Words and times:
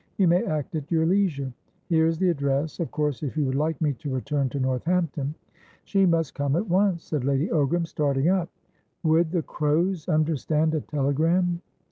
You 0.17 0.27
may 0.27 0.43
act 0.47 0.73
at 0.73 0.89
your 0.91 1.05
leisure. 1.05 1.53
Here 1.85 2.07
is 2.07 2.17
the 2.17 2.29
address. 2.29 2.79
Of 2.79 2.89
course 2.89 3.21
if 3.21 3.37
you 3.37 3.45
would 3.45 3.53
like 3.55 3.79
me 3.79 3.93
to 3.99 4.09
return 4.11 4.49
to 4.49 4.59
Northampton" 4.59 5.35
"She 5.85 6.07
must 6.07 6.33
come 6.33 6.55
at 6.55 6.67
once!" 6.67 7.03
said 7.03 7.23
Lady 7.23 7.49
Ogram, 7.49 7.85
starting 7.85 8.27
up. 8.27 8.49
"Would 9.03 9.29
the 9.29 9.43
Crows 9.43 10.09
understand 10.09 10.73
a 10.73 10.81
telegram?" 10.81 11.61